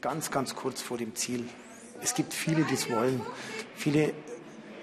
Ganz, 0.00 0.30
ganz 0.30 0.54
kurz 0.54 0.80
vor 0.80 0.96
dem 0.96 1.14
Ziel. 1.14 1.46
Es 2.00 2.14
gibt 2.14 2.32
viele, 2.32 2.64
die 2.64 2.72
es 2.72 2.88
wollen. 2.88 3.20
Viele 3.76 4.14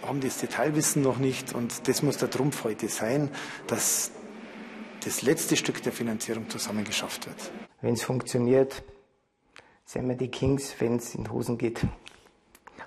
haben 0.04 0.22
das 0.22 0.38
Detailwissen 0.38 1.02
noch 1.02 1.18
nicht 1.18 1.56
und 1.56 1.88
das 1.88 2.04
muss 2.04 2.18
der 2.18 2.30
Trumpf 2.30 2.64
heute 2.64 2.88
sein, 2.88 3.32
dass 3.66 4.12
das 5.04 5.24
letzte 5.24 5.58
Stück 5.58 5.82
der 5.82 5.92
Finanzierung 5.92 6.48
zusammengeschafft 6.52 7.26
wird. 7.26 7.52
Wenn 7.82 7.96
es 7.96 8.04
funktioniert, 8.04 8.84
sind 9.86 10.08
wir 10.08 10.16
die 10.16 10.30
Kings, 10.30 10.76
wenn 10.78 10.98
es 10.98 11.16
in 11.16 11.32
Hosen 11.32 11.58
geht. 11.58 11.82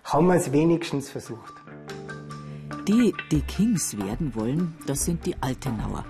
Haben 0.04 0.28
wir 0.28 0.36
es 0.36 0.52
wenigstens 0.52 1.10
versucht. 1.10 1.54
Die, 2.86 3.12
die 3.32 3.40
Kings 3.40 3.98
werden 3.98 4.36
wollen, 4.36 4.78
das 4.86 5.04
sind 5.04 5.26
die 5.26 5.34
Altenauer. 5.42 6.04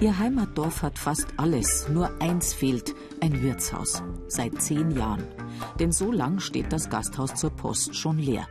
Ihr 0.00 0.18
Heimatdorf 0.18 0.82
hat 0.82 0.98
fast 0.98 1.26
alles, 1.36 1.88
nur 1.88 2.10
eins 2.20 2.52
fehlt, 2.52 2.94
ein 3.20 3.42
Wirtshaus. 3.42 4.02
Seit 4.28 4.60
zehn 4.60 4.96
Jahren. 4.96 5.26
Denn 5.78 5.92
so 5.92 6.10
lang 6.10 6.40
steht 6.40 6.72
das 6.72 6.90
Gasthaus 6.90 7.34
zur 7.34 7.50
Post 7.50 7.96
schon 7.96 8.18
leer. 8.18 8.48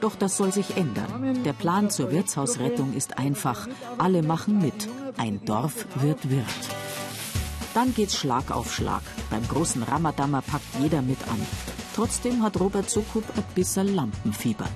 Doch 0.00 0.16
das 0.16 0.36
soll 0.36 0.52
sich 0.52 0.76
ändern. 0.76 1.42
Der 1.44 1.52
Plan 1.52 1.90
zur 1.90 2.10
Wirtshausrettung 2.10 2.94
ist 2.94 3.18
einfach. 3.18 3.66
Alle 3.98 4.22
machen 4.22 4.60
mit. 4.60 4.88
Ein 5.16 5.44
Dorf 5.44 5.86
wird 5.96 6.28
Wirt. 6.28 6.46
Dann 7.74 7.94
geht's 7.94 8.16
Schlag 8.16 8.50
auf 8.50 8.72
Schlag. 8.74 9.02
Beim 9.30 9.46
großen 9.48 9.82
Ramadammer 9.82 10.42
packt 10.42 10.80
jeder 10.80 11.02
mit 11.02 11.18
an. 11.28 11.40
Trotzdem 11.94 12.42
hat 12.42 12.60
Robert 12.60 12.90
Sukup 12.90 13.24
ein 13.36 13.44
bisschen 13.54 13.94
Lampenfieber. 13.94 14.66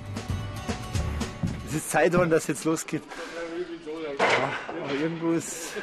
Es 1.67 1.75
ist 1.75 1.91
Zeit, 1.91 2.13
wann 2.13 2.29
das 2.29 2.47
jetzt 2.47 2.65
losgeht. 2.65 3.03
Aber 4.67 4.93
irgendwo 4.99 5.31
ist. 5.31 5.73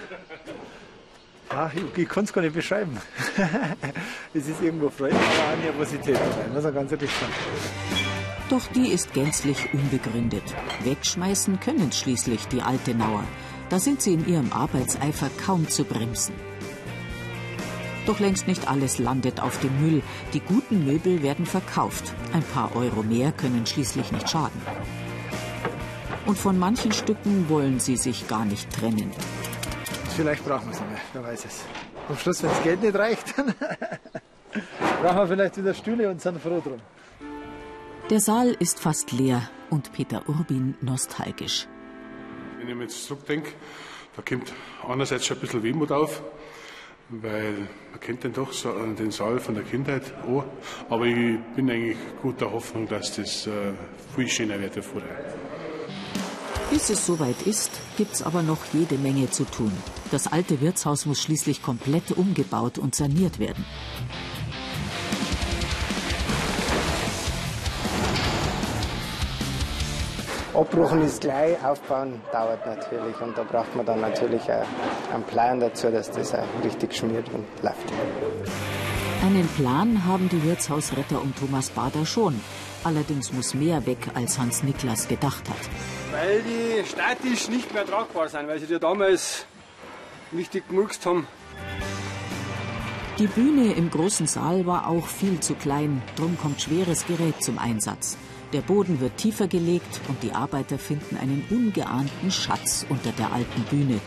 Ja, 1.50 1.70
ich, 1.74 2.02
ich 2.02 2.08
kann 2.08 2.24
es 2.24 2.32
gar 2.32 2.42
nicht 2.42 2.54
beschreiben. 2.54 2.98
es 4.34 4.48
ist 4.48 4.62
irgendwo 4.62 4.90
Freude, 4.90 5.16
aber 5.16 5.54
auch 5.54 5.62
Nervosität 5.62 6.16
dabei, 6.16 6.48
muss 6.52 6.64
man 6.64 6.74
ganz 6.74 6.92
ehrlich 6.92 7.10
sagen. 7.10 7.32
Doch 8.50 8.66
die 8.68 8.88
ist 8.92 9.12
gänzlich 9.12 9.72
unbegründet. 9.72 10.42
Wegschmeißen 10.84 11.60
können 11.60 11.92
schließlich 11.92 12.46
die 12.48 12.62
Altenauer. 12.62 13.24
Da 13.68 13.78
sind 13.78 14.00
sie 14.00 14.14
in 14.14 14.26
ihrem 14.26 14.52
Arbeitseifer 14.52 15.30
kaum 15.44 15.68
zu 15.68 15.84
bremsen. 15.84 16.34
Doch 18.06 18.20
längst 18.20 18.48
nicht 18.48 18.68
alles 18.68 18.98
landet 18.98 19.40
auf 19.40 19.60
dem 19.60 19.82
Müll. 19.82 20.02
Die 20.32 20.40
guten 20.40 20.86
Möbel 20.86 21.22
werden 21.22 21.44
verkauft. 21.44 22.14
Ein 22.32 22.42
paar 22.42 22.74
Euro 22.74 23.02
mehr 23.02 23.32
können 23.32 23.66
schließlich 23.66 24.12
nicht 24.12 24.30
schaden. 24.30 24.62
Und 26.28 26.36
von 26.36 26.58
manchen 26.58 26.92
Stücken 26.92 27.48
wollen 27.48 27.80
sie 27.80 27.96
sich 27.96 28.28
gar 28.28 28.44
nicht 28.44 28.70
trennen. 28.70 29.10
Vielleicht 30.14 30.44
brauchen 30.44 30.66
wir 30.66 30.72
es 30.72 30.80
nicht 30.80 30.90
mehr, 30.90 31.00
wer 31.14 31.24
weiß 31.24 31.46
es. 31.46 31.64
Am 32.06 32.18
Schluss, 32.18 32.42
wenn 32.42 32.50
das 32.50 32.62
Geld 32.62 32.82
nicht 32.82 32.94
reicht, 32.94 33.38
dann 33.38 33.54
brauchen 35.02 35.16
wir 35.16 35.26
vielleicht 35.26 35.56
wieder 35.56 35.72
Stühle 35.72 36.10
und 36.10 36.20
sind 36.20 36.38
froh 36.42 36.60
drum. 36.62 36.82
Der 38.10 38.20
Saal 38.20 38.54
ist 38.58 38.78
fast 38.78 39.10
leer 39.12 39.48
und 39.70 39.90
Peter 39.94 40.22
Urbin 40.28 40.74
nostalgisch. 40.82 41.66
Wenn 42.58 42.68
ich 42.68 42.74
mir 42.74 42.82
jetzt 42.82 43.06
zurückdenke, 43.06 43.52
da 44.14 44.20
kommt 44.20 44.52
einerseits 44.86 45.24
schon 45.24 45.38
ein 45.38 45.40
bisschen 45.40 45.62
Wehmut 45.62 45.90
auf, 45.90 46.22
weil 47.08 47.54
man 47.90 48.00
kennt 48.00 48.24
den 48.24 48.34
doch 48.34 48.52
so, 48.52 48.70
den 48.74 49.12
Saal 49.12 49.38
von 49.38 49.54
der 49.54 49.64
Kindheit 49.64 50.12
an. 50.26 50.44
Aber 50.90 51.06
ich 51.06 51.38
bin 51.56 51.70
eigentlich 51.70 51.96
guter 52.20 52.52
Hoffnung, 52.52 52.86
dass 52.86 53.16
das 53.16 53.46
äh, 53.46 53.72
viel 54.14 54.28
schöner 54.28 54.60
wird 54.60 54.76
wie 54.76 54.82
vorher. 54.82 55.16
Bis 56.70 56.90
es 56.90 57.06
soweit 57.06 57.40
ist, 57.46 57.70
gibt's 57.96 58.22
aber 58.22 58.42
noch 58.42 58.58
jede 58.74 58.98
Menge 58.98 59.30
zu 59.30 59.44
tun. 59.44 59.72
Das 60.10 60.30
alte 60.30 60.60
Wirtshaus 60.60 61.06
muss 61.06 61.20
schließlich 61.20 61.62
komplett 61.62 62.12
umgebaut 62.12 62.76
und 62.76 62.94
saniert 62.94 63.38
werden. 63.38 63.64
Abbruchen 70.52 71.02
ist 71.02 71.22
gleich, 71.22 71.56
aufbauen 71.64 72.20
dauert 72.32 72.66
natürlich. 72.66 73.18
Und 73.20 73.38
da 73.38 73.44
braucht 73.44 73.74
man 73.74 73.86
dann 73.86 74.00
natürlich 74.00 74.42
einen 74.50 75.24
Plan 75.24 75.60
dazu, 75.60 75.90
dass 75.90 76.10
das 76.10 76.34
auch 76.34 76.44
richtig 76.64 76.94
schmiert 76.94 77.28
und 77.32 77.46
läuft. 77.62 77.92
Einen 79.24 79.48
Plan 79.48 80.04
haben 80.04 80.28
die 80.28 80.42
Wirtshausretter 80.44 81.22
um 81.22 81.34
Thomas 81.34 81.70
Bader 81.70 82.04
schon. 82.04 82.40
Allerdings 82.84 83.32
muss 83.32 83.54
mehr 83.54 83.86
weg, 83.86 83.98
als 84.14 84.38
Hans 84.38 84.62
Niklas 84.62 85.08
gedacht 85.08 85.48
hat. 85.48 85.97
Weil 86.10 86.42
die 86.42 86.84
statisch 86.86 87.48
nicht 87.48 87.72
mehr 87.74 87.86
tragbar 87.86 88.28
sind, 88.28 88.48
weil 88.48 88.58
sie 88.58 88.66
die 88.66 88.78
damals 88.78 89.46
richtig 90.32 90.66
gemurkst 90.68 91.04
haben. 91.06 91.26
Die 93.18 93.26
Bühne 93.26 93.74
im 93.74 93.90
großen 93.90 94.26
Saal 94.26 94.64
war 94.64 94.88
auch 94.88 95.06
viel 95.06 95.40
zu 95.40 95.54
klein, 95.54 96.02
drum 96.16 96.38
kommt 96.38 96.62
schweres 96.62 97.06
Gerät 97.06 97.42
zum 97.42 97.58
Einsatz. 97.58 98.16
Der 98.52 98.60
Boden 98.62 99.00
wird 99.00 99.18
tiefer 99.18 99.48
gelegt 99.48 100.00
und 100.08 100.22
die 100.22 100.32
Arbeiter 100.32 100.78
finden 100.78 101.18
einen 101.18 101.44
ungeahnten 101.50 102.30
Schatz 102.30 102.86
unter 102.88 103.12
der 103.12 103.32
alten 103.32 103.62
Bühne. 103.64 104.00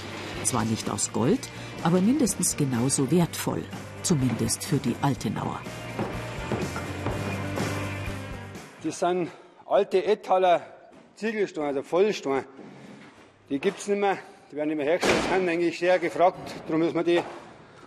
Zwar 0.43 0.65
nicht 0.65 0.89
aus 0.89 1.11
Gold, 1.13 1.49
aber 1.83 2.01
mindestens 2.01 2.57
genauso 2.57 3.11
wertvoll. 3.11 3.63
Zumindest 4.01 4.65
für 4.65 4.77
die 4.77 4.95
Altenauer. 5.01 5.59
Das 8.83 8.97
sind 8.97 9.29
alte 9.67 10.03
Ettaler 10.03 10.61
Ziegelsteine, 11.21 11.67
also 11.67 11.83
Vollsteine. 11.83 12.45
Die 13.47 13.59
gibt 13.59 13.77
es 13.77 13.87
nicht 13.87 13.99
mehr, 13.99 14.17
die 14.51 14.55
werden 14.55 14.69
nicht 14.69 14.77
mehr 14.77 14.87
hergestellt, 14.87 15.21
sind 15.31 15.47
eigentlich 15.47 15.77
sehr 15.77 15.99
gefragt. 15.99 16.51
Darum 16.65 16.81
müssen 16.81 16.95
wir 16.95 17.03
die 17.03 17.21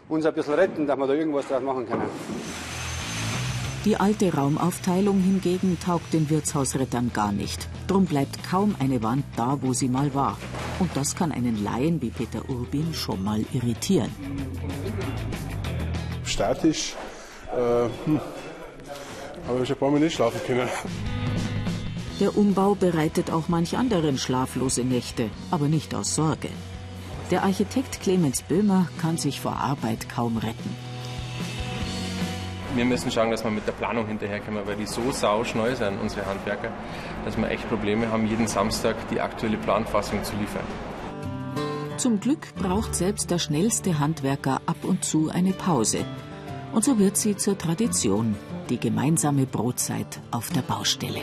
uns 0.08 0.24
ein 0.24 0.34
bisschen 0.34 0.54
retten, 0.54 0.86
dass 0.86 0.96
wir 0.96 1.06
da 1.08 1.14
irgendwas 1.14 1.48
draus 1.48 1.60
machen 1.60 1.84
können. 1.84 2.08
Die 3.84 3.96
alte 3.96 4.32
Raumaufteilung 4.32 5.18
hingegen 5.20 5.78
taugt 5.84 6.12
den 6.12 6.30
Wirtshausrettern 6.30 7.10
gar 7.12 7.32
nicht. 7.32 7.68
Drum 7.88 8.04
bleibt 8.04 8.48
kaum 8.48 8.76
eine 8.78 9.02
Wand 9.02 9.24
da, 9.36 9.58
wo 9.60 9.72
sie 9.72 9.88
mal 9.88 10.14
war. 10.14 10.38
Und 10.78 10.96
das 10.96 11.16
kann 11.16 11.32
einen 11.32 11.64
Laien 11.64 12.00
wie 12.00 12.10
Peter 12.10 12.48
Urbin 12.48 12.94
schon 12.94 13.24
mal 13.24 13.44
irritieren. 13.52 14.10
Statisch, 16.24 16.94
äh, 17.52 17.88
hm, 18.04 18.20
habe 19.48 19.60
ich 19.60 19.66
schon 19.66 19.76
ein 19.76 19.80
paar 19.80 19.90
Mal 19.90 20.00
nicht 20.00 20.14
schlafen 20.14 20.40
können. 20.46 20.68
Der 22.20 22.36
Umbau 22.36 22.76
bereitet 22.76 23.32
auch 23.32 23.48
manch 23.48 23.76
anderen 23.76 24.18
schlaflose 24.18 24.84
Nächte, 24.84 25.30
aber 25.50 25.66
nicht 25.66 25.94
aus 25.96 26.14
Sorge. 26.14 26.48
Der 27.32 27.42
Architekt 27.42 28.00
Clemens 28.00 28.42
Böhmer 28.42 28.86
kann 29.00 29.16
sich 29.16 29.40
vor 29.40 29.56
Arbeit 29.56 30.08
kaum 30.08 30.36
retten. 30.36 30.76
Wir 32.76 32.84
müssen 32.84 33.10
schauen, 33.10 33.30
dass 33.30 33.42
wir 33.42 33.50
mit 33.50 33.66
der 33.66 33.72
Planung 33.72 34.06
hinterherkommen, 34.06 34.64
weil 34.66 34.76
die 34.76 34.86
so 34.86 35.10
sauschneu 35.10 35.74
sind, 35.74 36.00
unsere 36.00 36.26
Handwerker, 36.26 36.70
dass 37.24 37.36
wir 37.36 37.48
echt 37.48 37.68
Probleme 37.68 38.10
haben, 38.10 38.28
jeden 38.28 38.46
Samstag 38.46 38.96
die 39.10 39.20
aktuelle 39.20 39.56
Planfassung 39.56 40.22
zu 40.22 40.36
liefern. 40.36 40.64
Zum 41.96 42.20
Glück 42.20 42.54
braucht 42.56 42.94
selbst 42.94 43.30
der 43.30 43.38
schnellste 43.38 43.98
Handwerker 43.98 44.60
ab 44.66 44.78
und 44.82 45.04
zu 45.04 45.30
eine 45.30 45.52
Pause. 45.52 46.04
Und 46.72 46.84
so 46.84 46.98
wird 46.98 47.16
sie 47.16 47.36
zur 47.36 47.56
Tradition, 47.56 48.34
die 48.68 48.78
gemeinsame 48.78 49.46
Brotzeit 49.46 50.20
auf 50.32 50.50
der 50.50 50.62
Baustelle. 50.62 51.22